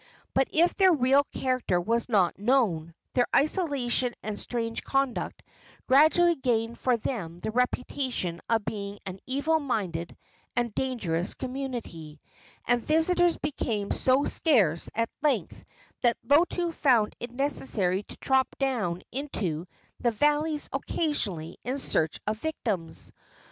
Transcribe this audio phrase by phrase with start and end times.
[0.33, 5.43] But if their real character was not known, their isolation and strange conduct
[5.85, 10.17] gradually gained for them the reputation of being an evil minded
[10.55, 12.19] and dangerous community,
[12.65, 15.63] and visitors became so scarce at length
[16.01, 19.67] that Lotu found it necessary to drop down into
[19.99, 23.13] the valleys occasionally in search of victims.